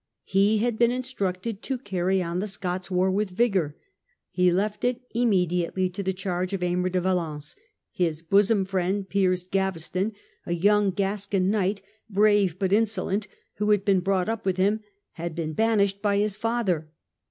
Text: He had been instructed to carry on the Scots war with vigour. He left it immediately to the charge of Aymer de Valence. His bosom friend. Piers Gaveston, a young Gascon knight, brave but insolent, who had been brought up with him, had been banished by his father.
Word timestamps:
He 0.25 0.57
had 0.57 0.79
been 0.79 0.89
instructed 0.89 1.61
to 1.61 1.77
carry 1.77 2.23
on 2.23 2.39
the 2.39 2.47
Scots 2.47 2.89
war 2.89 3.11
with 3.11 3.29
vigour. 3.29 3.75
He 4.31 4.51
left 4.51 4.83
it 4.83 5.01
immediately 5.13 5.91
to 5.91 6.01
the 6.01 6.11
charge 6.11 6.53
of 6.53 6.63
Aymer 6.63 6.89
de 6.89 6.99
Valence. 6.99 7.55
His 7.91 8.23
bosom 8.23 8.65
friend. 8.65 9.07
Piers 9.07 9.43
Gaveston, 9.43 10.13
a 10.47 10.53
young 10.55 10.89
Gascon 10.89 11.51
knight, 11.51 11.83
brave 12.09 12.57
but 12.57 12.73
insolent, 12.73 13.27
who 13.57 13.69
had 13.69 13.85
been 13.85 13.99
brought 13.99 14.27
up 14.27 14.43
with 14.43 14.57
him, 14.57 14.79
had 15.11 15.35
been 15.35 15.53
banished 15.53 16.01
by 16.01 16.17
his 16.17 16.35
father. 16.35 16.89